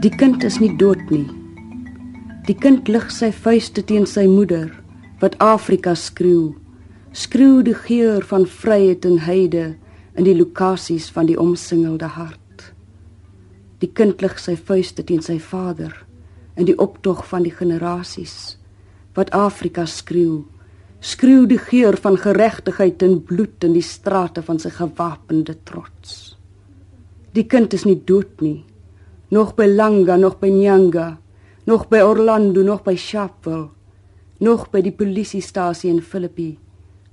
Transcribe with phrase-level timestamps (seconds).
[0.00, 1.26] Die kind is nie dood nie.
[2.46, 4.70] Die kind lig sy vuiste teen sy moeder
[5.20, 6.54] wat Afrika skreeu.
[7.12, 9.76] Skreeu die geur van vryheid en heide
[10.18, 12.68] in die lokasies van die omsingelde hart.
[13.82, 15.94] Die kind lig sy vuiste teen sy vader
[16.58, 18.56] in die optog van die generasies
[19.18, 20.44] wat Afrika skreeu.
[21.00, 26.36] Skreeu die geur van geregtigheid en bloed in die strate van sy gewapende trots.
[27.34, 28.64] Die kind is nie dood nie
[29.28, 31.18] nog by Langa, nog by Nyanga,
[31.64, 33.68] nog by Orlando, nog by Sharpeville,
[34.38, 36.52] nog by die polisiestasie in Philippi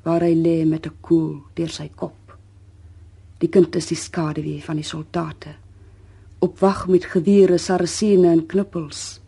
[0.05, 2.37] waar hy lê met 'n koel deur sy kop.
[3.39, 5.55] Die kind is die skaduwee van die soldate.
[6.39, 9.19] Op wag met gewere, sarasene en knuppels.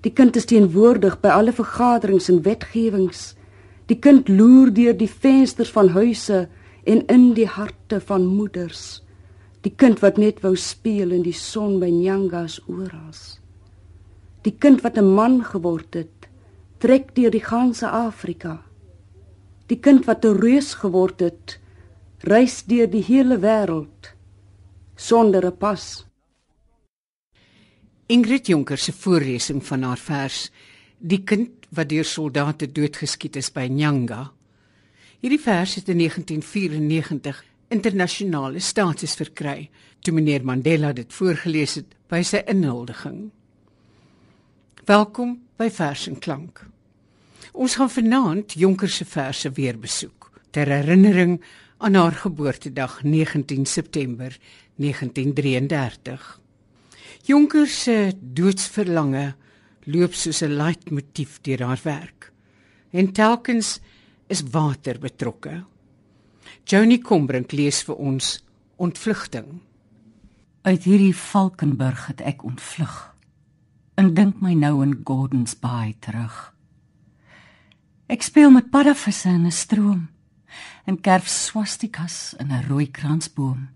[0.00, 3.34] Die kind is teenwoordig by alle vergaderings en wetgewings.
[3.86, 6.48] Die kind loer deur die vensters van huise
[6.84, 9.06] en in die harte van moeders
[9.66, 13.14] die kind wat net wou speel in die son by Nyangas oral.
[14.46, 16.15] Die kind wat 'n man geword het,
[16.78, 18.62] trek deur die ganse Afrika.
[19.66, 21.58] Die kind wat 'n reus geword het,
[22.20, 24.14] reis deur die hele wêreld
[24.94, 26.06] sonder 'n pas.
[28.06, 30.50] Ingrid Jonker se voorlesing van haar vers
[30.98, 34.30] Die kind wat deur soldate doodgeskiet is by Nyanga.
[35.20, 39.68] Hierdie vers het in 1994 internasionale status verkry
[40.00, 43.30] toe meneer Mandela dit voorgeles het by sy inhuldiging.
[44.86, 46.60] Welkom by Vers en Klank.
[47.58, 51.40] Ons gaan vanaand Jonker se verse weer besoek ter herinnering
[51.82, 54.36] aan haar geboortedag 19 September
[54.76, 56.28] 1933.
[57.26, 59.34] Jonker se doodsverlange
[59.90, 62.32] loop soos 'n leitmotief deur haar werk.
[62.90, 63.80] En telkens
[64.26, 65.64] is water betrokke.
[66.64, 68.44] Joni Kombrink lees vir ons
[68.76, 69.60] Ontvlugting.
[70.62, 73.15] Uit hierdie Valkenburg het ek ontvlug.
[73.96, 76.34] En dink my nou in Gordons Bay terug.
[78.12, 80.08] Ek speel met paddavisse in 'n stroom
[80.84, 83.68] en kerf swastikas in 'n rooi kransboom.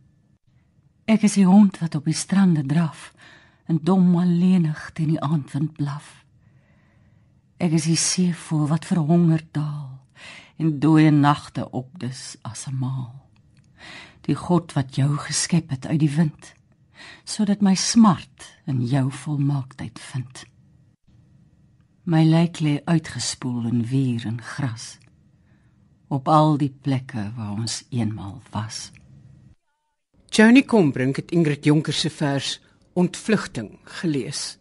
[1.05, 3.13] Ek is die hond wat op die strande draf
[3.67, 6.25] en dom alleenig teen die aandwind blaf.
[7.57, 10.01] Ek is die seevoël wat verhonger daal
[10.57, 13.29] en dooie nagte opdus as 'n maal.
[14.21, 16.55] Die God wat jou geskep het uit die wind,
[17.25, 20.47] sodat my smart in jou volmaaktheid vind.
[22.07, 24.97] My lyk lê uitgespoel in wier en gras
[26.11, 28.91] op al die plekke waar ons eenmal was.
[30.31, 32.59] Johnny Kombrink het Ingrid Jonker se vers
[32.99, 34.59] Ontvlugting gelees.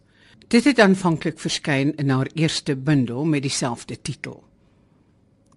[0.50, 4.44] Dit het aanvanklik verskyn in haar eerste bundel met dieselfde titel.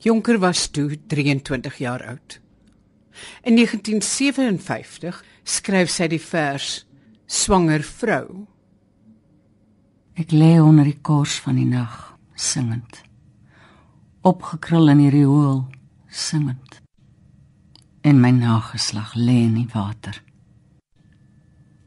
[0.01, 2.39] Jonker was toe 23 jaar oud.
[3.43, 6.85] In 1957 skryf sy die vers
[7.33, 8.44] Swanger vrou.
[10.13, 11.95] Ek lê onder die kors van die nag,
[12.38, 12.99] singend.
[14.21, 15.63] Opgekrul in die riool,
[16.09, 16.77] singend.
[18.05, 20.19] En my nageslag lê in die water.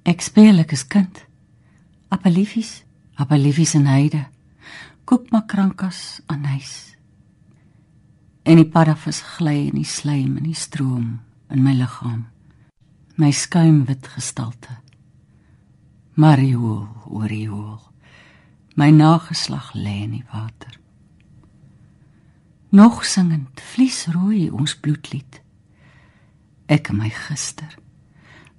[0.03, 1.23] Ek speel ek is kind.
[2.11, 2.81] Appeliefies,
[3.15, 4.27] appeliefies en heide.
[5.07, 6.97] Koekmakrankas aan huis
[8.47, 11.19] en die paddavis gly in die slaim in die stroom
[11.51, 12.27] in my liggaam
[13.19, 14.77] my skuimwit gestalte
[16.17, 17.87] mariool oriool
[18.77, 20.75] my nageslag lê in die water.
[22.69, 25.41] Nog singend vlies rooi ons bloedlied.
[26.69, 27.73] Ek en my gister.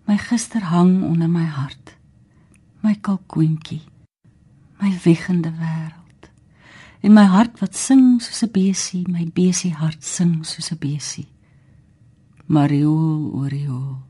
[0.09, 1.94] My gister hang onder my hart.
[2.81, 3.84] My kalkoentjie.
[4.81, 6.31] My wiggende wêreld.
[7.06, 11.30] En my hart wat sing soos 'n besie, my besie hart sing soos 'n besie.
[12.45, 14.01] Mario, Orio,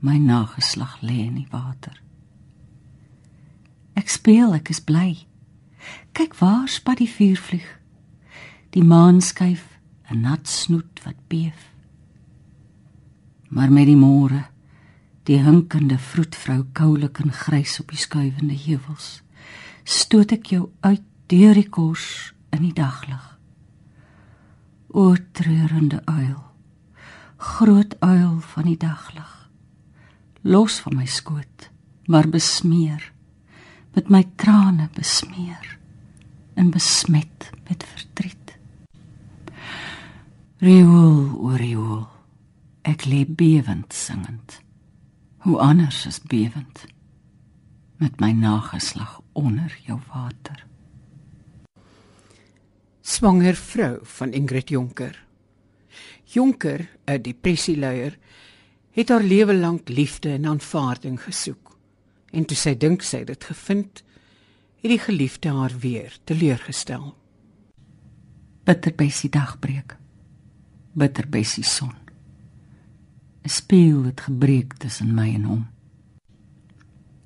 [0.00, 2.05] my nageslag lê in die water.
[3.96, 5.24] Ek speel, ek is bly.
[6.12, 7.68] Kyk waar spat die vuur vlieg.
[8.76, 9.64] Die maan skuif
[10.10, 11.72] 'n nat snoet wat beef.
[13.48, 14.46] Maar met die môre,
[15.24, 19.22] die hinkende vroedvrou koulik en grys op die skuivende heuwels,
[19.84, 23.38] stoot ek jou uit deur die kos in die daglig.
[24.88, 26.42] O treurende uil,
[27.36, 29.50] groot uil van die daglig.
[30.42, 31.70] Los van my skoot,
[32.06, 33.15] maar besmeer
[33.96, 35.78] met my trane besmeer
[36.54, 38.52] en besmet met verdriet.
[40.60, 42.04] Riool oor riool.
[42.84, 44.60] Ek lê bewend singend.
[45.48, 46.84] Hoe anders is bewend
[47.96, 50.60] met my nageslag onder jou water.
[53.00, 55.16] Swanger vrou van Ingrid Jonker.
[56.24, 58.18] Jonker, 'n depressieleier,
[58.90, 61.65] het haar lewe lank liefde en aanvaarding gesoek.
[62.30, 64.02] En toe sy dink sy dit gevind,
[64.82, 67.14] het die geliefde haar weer teleurgestel.
[68.66, 69.96] Bitterbessie dagbreek.
[70.92, 71.94] Bitterbessie son.
[73.46, 75.66] 'n Spieël het gebreek tussen my en hom.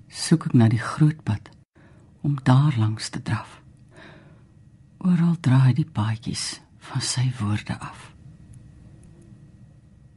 [0.09, 1.49] Soek ek na die groot pad
[2.21, 3.63] om daar langs te draf.
[4.99, 8.13] Oral draai die paadjies van sy woorde af.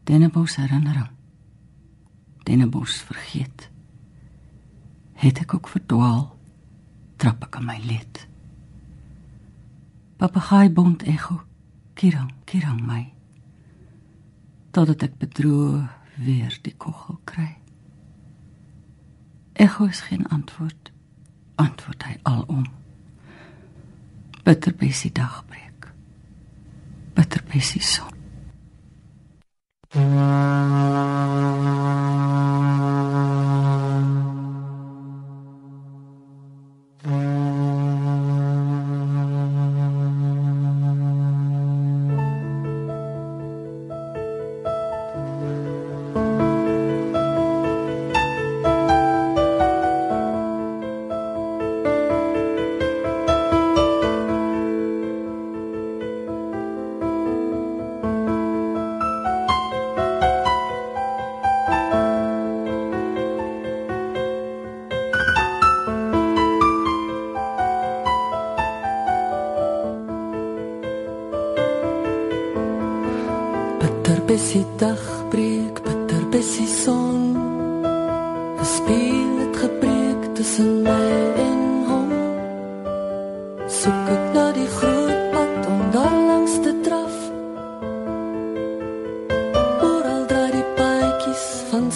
[0.03, 1.11] Dennebos herinnering.
[2.43, 3.69] Dennebos vergeet.
[5.13, 6.35] Het ek ook verdwaal?
[7.15, 8.27] Trap ek aan my lid.
[10.17, 11.41] Papegaai bond echo.
[11.93, 13.03] Kirang, kirang my.
[14.73, 15.83] Totdat ek bedroe
[16.17, 17.51] weer die kogel kry.
[19.53, 20.91] Echo is geen antwoord.
[21.61, 22.65] Antwoord hy alom.
[24.43, 25.91] Bitterbessie dagbreek.
[27.13, 28.09] Bitterbessie son.
[29.93, 30.73] Bitterbessie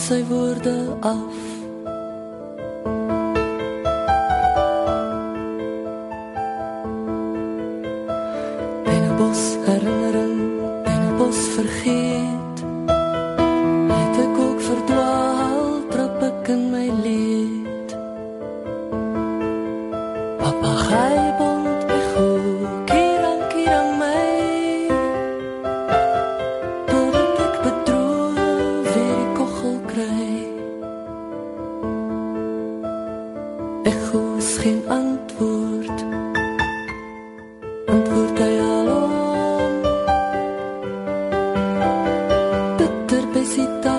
[0.08, 1.47] sy woorde af.
[43.48, 43.97] necesitas.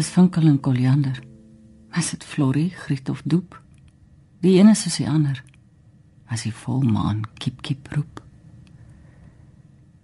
[0.00, 1.18] Dis vinkel en koriander.
[1.92, 3.58] Is dit florie, griet of doep?
[4.40, 5.42] Die is soos die ander.
[6.24, 8.22] As die volmaan kiep kiep roep.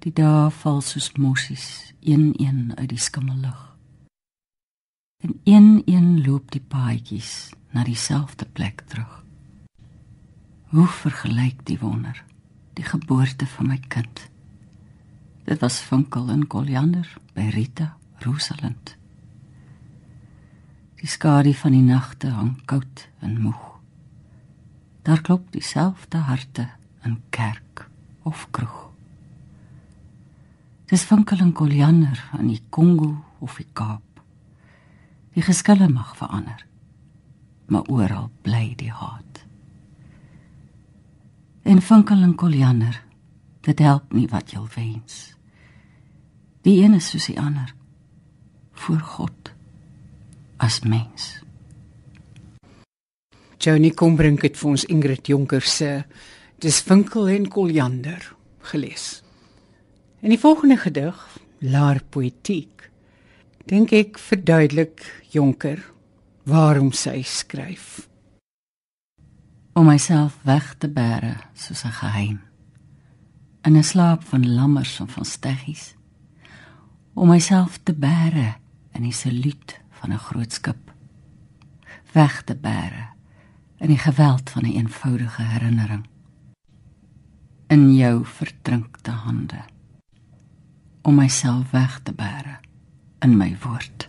[0.04, 3.62] Die dae val soos mossies, een een uit die skimmellig.
[5.48, 9.24] Een een loop die paadjies na dieselfde plek terug.
[10.76, 12.24] Hoe vergelyk die wonder
[12.74, 14.28] die geboorte van my kind?
[15.48, 18.95] Dit was Funkel en Koljander by Rita Rosalind.
[21.06, 23.66] Die skadu van die nagte hang koud en moeg.
[25.06, 26.64] Daar klop dieselfde harte
[27.06, 27.84] in kerk
[28.26, 28.80] of kroeg.
[30.90, 34.18] Dis Funkel en Koljander in die Kongo of die Kaap.
[35.38, 36.66] Die geskille mag verander,
[37.70, 39.46] maar oral bly die haat.
[41.62, 42.98] En Funkel en Koljander,
[43.62, 45.36] dit help nie wat jy wens.
[46.66, 47.70] Die een is soos die ander
[48.75, 49.55] voor God
[50.58, 51.36] as mens.
[53.58, 56.04] Johnny kom bring dit vir ons Ingrid Jonker se
[56.62, 58.22] Dis Funkel en Koljander
[58.70, 59.22] gelees.
[60.22, 61.16] In die volgende gedig,
[61.60, 62.90] Laar Poetiek,
[63.66, 65.80] dink ek verduidelik Jonker
[66.46, 68.06] waarom sy skryf.
[69.76, 72.40] Om myself weg te bære soos 'n geheim
[73.66, 75.94] in 'n slaap van lammers en van steggies.
[77.14, 78.54] Om myself te bære
[78.92, 80.92] in die saluut van 'n groot skip.
[82.12, 83.08] Weg te bære
[83.78, 86.06] in die geweld van 'n een eenvoudige herinnering.
[87.66, 89.64] In jou verdrinkte hande
[91.02, 92.58] om myself weg te bære
[93.22, 94.08] in my woord.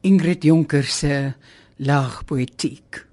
[0.00, 1.32] Ingrid Jonker se
[1.76, 3.06] laag poëtiek.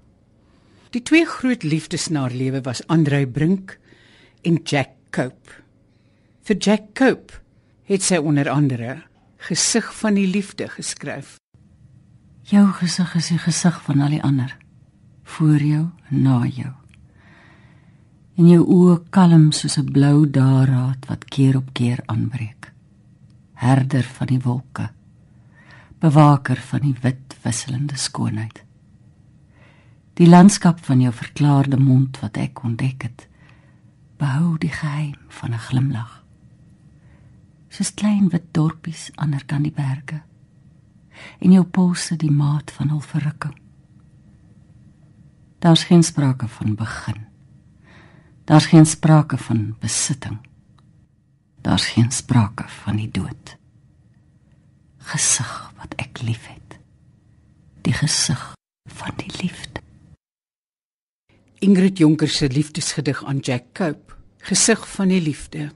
[0.90, 3.78] Die twee groot liefdes na haar lewe was Andrei Brink
[4.42, 5.50] en Jack Cope.
[6.42, 7.42] Vir Jack Cope
[7.84, 9.07] het sy onder andere
[9.48, 11.38] Gesig van die liefde geskryf.
[12.44, 14.50] Jou gesig is die gesig van al die ander
[15.24, 16.72] voor jou en na jou
[18.36, 22.72] en jou oë kalm soos 'n blou daaraad wat keer op keer aanbreek.
[23.54, 24.90] Herder van die wolke,
[25.98, 28.64] bewaker van die wit wisselende skoonheid.
[30.14, 33.28] Die landskap van jou verklaarde mond wat ek ontdek het,
[34.18, 36.27] behou die geheim van 'n glimlag.
[37.68, 40.22] Soos klein wit dorpies ander kan die berge
[41.42, 43.56] en jou polse die maat van hul verrukking.
[45.58, 47.28] Daar's geen sprake van begin
[48.48, 50.38] Daar's geen sprake van besitting.
[51.60, 53.56] Daar's geen sprake van die dood.
[54.96, 56.78] Gesig wat ek liefhet.
[57.84, 58.54] Die gesig
[58.88, 59.82] van die liefde.
[61.60, 65.72] Ingrid Jonker se liefdesgedig aan Jack Cope, Gesig van die liefde.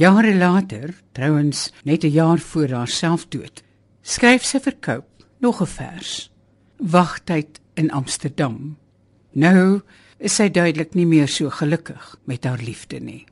[0.00, 3.62] Jare later, trouens net 'n jaar voor haar selfdood,
[4.00, 6.30] skryf sy vir Cope nog 'n vers.
[6.76, 8.78] Wagtyd in Amsterdam.
[9.32, 9.80] Nou
[10.18, 13.26] is sy duidelik nie meer so gelukkig met haar liefde nie.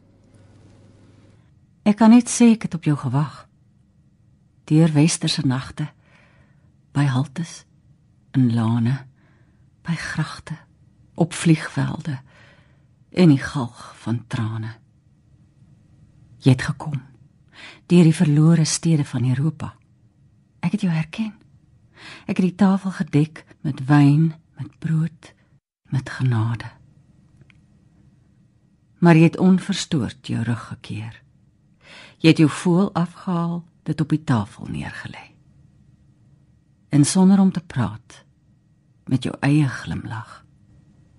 [1.83, 3.49] Ek kan net sê ek het op jou gewag.
[4.65, 5.89] Deur westerse nagte,
[6.93, 7.65] by haltes,
[8.31, 9.07] in lane,
[9.83, 10.57] by gragte,
[11.15, 12.19] op vliegvelde
[13.11, 14.77] en die galg van trane.
[16.45, 17.03] Jy het gekom
[17.89, 19.75] deur die verlore stede van Europa.
[20.61, 21.33] Ek het jou herken.
[22.29, 25.33] Ek het die tafel gedek met wyn, met brood,
[25.89, 26.69] met genade
[28.99, 31.23] maar jy het onverstoord jou rug gekeer.
[32.19, 35.31] Jy het jou voel afgehaal, dit op die tafel neergelê.
[36.89, 38.25] En sonder om te praat,
[39.07, 40.45] met jou eie glimlag,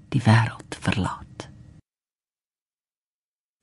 [0.09, 1.47] die wêreld verlaat.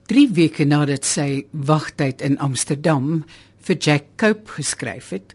[0.07, 3.23] 3 weke nadat sy wagtyd in Amsterdam
[3.67, 5.33] vir Jack Cope geskryf het,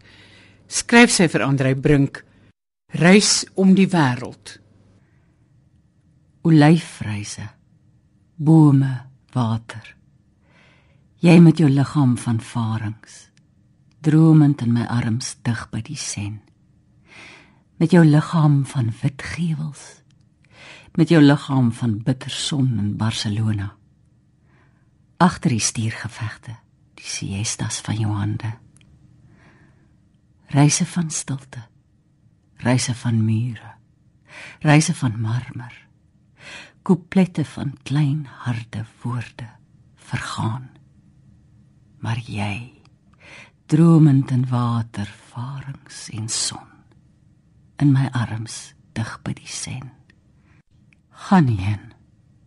[0.67, 2.23] skryf sy vir Andrei Brink
[2.93, 4.57] Reis om die wêreld.
[6.43, 7.49] Olyfreise
[8.43, 9.95] bome, water.
[11.23, 13.29] Jy met jou liggaam van farings,
[14.03, 16.41] dromend in my arms dig by die sen.
[17.79, 19.85] Met jou liggaam van wit gewels,
[20.97, 23.71] met jou liggaam van bitter son in Barcelona.
[25.17, 26.55] Agter die stuurgevegte,
[26.97, 28.53] die siestas van jou hande.
[30.53, 31.63] Reise van stilte,
[32.63, 33.73] reise van mure,
[34.59, 35.73] reise van marmer.
[36.83, 39.47] Couplette van klein harde woorde
[39.95, 40.69] vergaan.
[42.03, 42.81] Maar jy
[43.71, 46.69] dromend in water varings en son
[47.81, 49.89] in my arms dig by die sen.
[51.09, 51.91] Gaan heen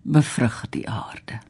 [0.03, 1.41] bevrug die aarde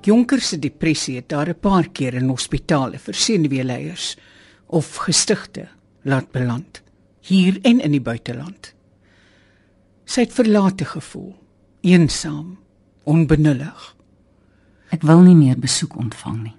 [0.00, 4.16] Jonker se depressie het daar 'n paar keer in hospitale vir senuweeleiers
[4.66, 5.68] of gestigte
[6.02, 6.82] laat beland,
[7.20, 8.74] hier en in die buiteland.
[10.04, 11.36] Sy het verlate gevoel,
[11.80, 12.58] eensaam,
[13.04, 13.96] onbenullig.
[14.90, 16.56] Ek wil nie meer besoek ontvang nie.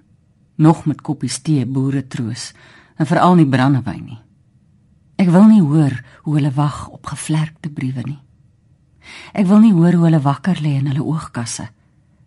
[0.56, 2.52] Nog met koppies tee boere troos
[2.96, 4.20] en veral nie brandewyn nie.
[5.16, 8.22] Ek wil nie hoor hoe hulle wag op gevlerkte briewe nie.
[9.32, 11.68] Ek wil nie hoor hoe hulle wakker lê in hulle oogkasse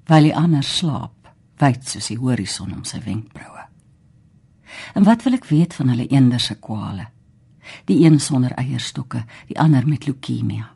[0.05, 3.63] terwyl die ander slaap, wyd soos die horison om sy wenkbroue.
[4.93, 7.07] En wat wil ek weet van hulle eenderse kwale?
[7.89, 10.69] Die een sonder eierstokke, die ander met leukemia.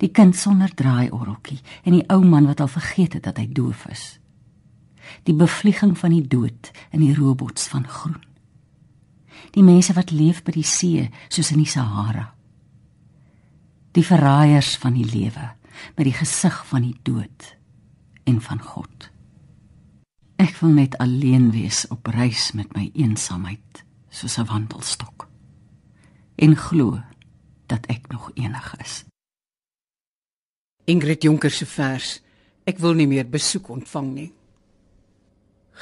[0.00, 3.86] Die kind sonder draaiorreltjie en die ou man wat al vergeet het dat hy doof
[3.92, 4.04] is.
[5.28, 8.22] Die bevlieging van die dood in die robots van groen.
[9.54, 12.32] Die mense wat leef by die see soos in die Sahara.
[13.94, 15.52] Die verraaiers van die lewe
[15.94, 17.53] met die gesig van die dood
[18.24, 19.10] en van God.
[20.36, 25.28] Ek wil net alleen wees op reis met my eensaamheid soos 'n wandelstok
[26.36, 27.02] en glo
[27.66, 29.04] dat ek nog enig is.
[30.84, 32.20] Ingrid Jonker se vers
[32.64, 34.30] Ek wil nie meer besoek ontvang nie.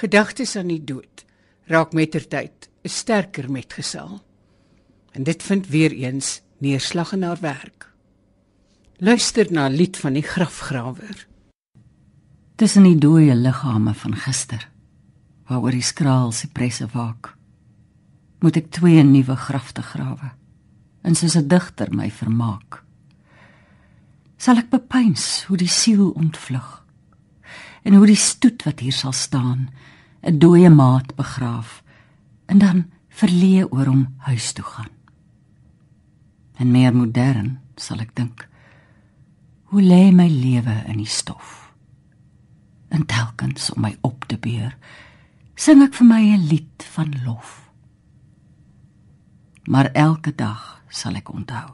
[0.03, 1.25] Gedagtes aan die dood
[1.71, 4.21] raak mettertyd 'n sterker metgesel.
[5.13, 7.93] En dit vind weer eens neerslag in haar werk.
[8.99, 11.27] Luister na 'n lied van die grafgrawer
[12.63, 14.69] tussen die dooie liggame van gister
[15.51, 17.33] waaroor die skraal sipresse waak
[18.45, 20.29] moet ek twee nuwe grafte grawe
[21.03, 22.85] en soos 'n digter my vermaak.
[24.39, 26.85] Sal ek bepeins hoe die siel ontvlug
[27.83, 29.67] en hoe die stoet wat hier sal staan
[30.23, 31.83] 'n dooie maat begraaf
[32.47, 34.95] en dan verleë oor hom huis toe gaan.
[36.63, 38.49] En meer modern sal ek dink
[39.65, 41.63] hoe lê my lewe in die stof
[42.93, 44.77] en telkens om my op te beur
[45.57, 47.71] sing ek vir my 'n lied van lof.
[49.65, 51.71] Maar elke dag sal ek onthou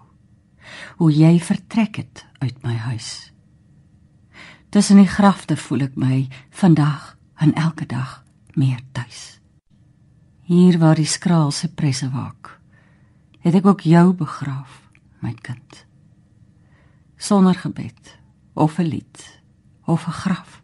[0.96, 3.32] hoe jy vertrek het uit my huis.
[4.68, 9.38] Tussen die grafte voel ek my vandag en elke dag meer tuis
[10.48, 12.54] hier waar die skraal se presse waak
[13.44, 14.80] het ek ook jou begraaf
[15.20, 15.84] my kind.
[17.16, 18.18] Sonder gebed
[18.54, 19.42] of 'n lied
[19.84, 20.62] of 'n graf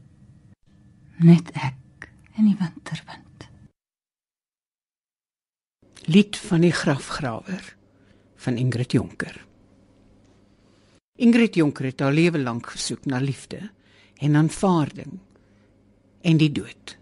[1.23, 3.49] net ek en die winterwind.
[6.11, 7.71] Lied van die grafgrawer
[8.45, 9.37] van Ingrid Jonker.
[11.15, 13.71] Ingrid Jonker het haar lewe lank gesoek na liefde
[14.19, 15.19] en aanvaarding
[16.21, 16.97] en die dood.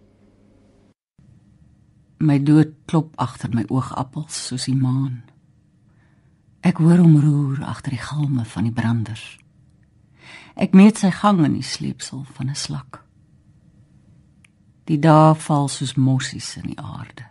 [2.22, 5.22] My dood klop agter my oogappels soos die maan.
[6.62, 9.24] Ek hoor hom roer agter die galme van die branders.
[10.54, 13.02] Ek meet sy gang in die sleepsel van 'n slak.
[14.84, 17.28] Die dae val soos mossies in die aarde.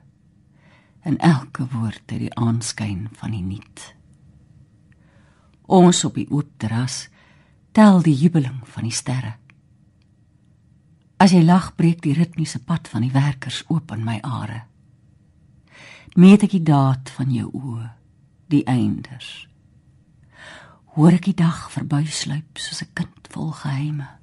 [1.04, 3.96] En elke woord het die aanskyn van die nuut.
[5.72, 7.08] Ons op die oop terras
[7.72, 9.36] tel die jubeling van die sterre.
[11.22, 14.64] As jy lag, breek die ritmiese pad van die werkers oop in my are.
[16.18, 17.92] Meet ek die daad van jou oë,
[18.52, 19.30] die eindes.
[20.98, 24.21] Hoor ek die dag verbysluip soos 'n kind vol geheime.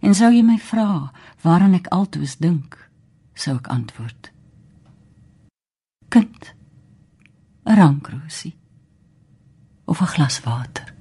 [0.00, 2.76] En sou jy my vra waaraan ek altoos dink,
[3.34, 4.32] sou ek antwoord:
[6.08, 6.54] Kind,
[7.66, 8.54] 'n rankrosie
[9.84, 10.94] of 'n glas water.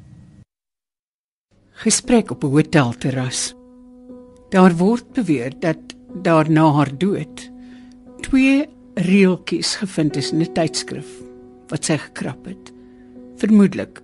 [1.84, 3.54] Gesprek op 'n hotelterras.
[4.50, 5.80] Daar word beweer dat
[6.22, 7.52] daar na haar dood
[8.22, 11.10] twee reeltjies gevind is in 'n tydskrif
[11.68, 12.72] wat sy gekrap het.
[13.38, 14.02] Vermoedelik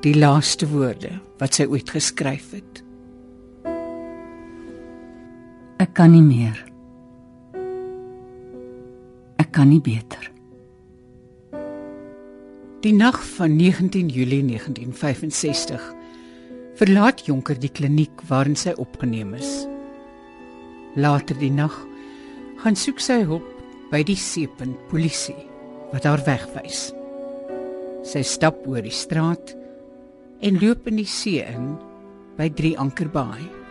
[0.00, 2.82] die laaste woorde wat sy ooit geskryf het.
[5.92, 6.56] Ek kan nie meer.
[9.36, 10.24] Ek kan nie beter.
[12.80, 15.84] Die nag van 19 Julie 1965
[16.80, 19.52] verlaat Jonker die kliniek waarin sy opgeneem is.
[20.96, 21.76] Later die nag
[22.64, 23.52] gaan soek sy hulp
[23.92, 25.36] by die seepunt polisie
[25.92, 26.86] wat haar wegwys.
[28.00, 29.52] Sy stap oor die straat
[30.40, 31.74] en loop in die see in
[32.40, 33.61] by 3 Ankerbaai.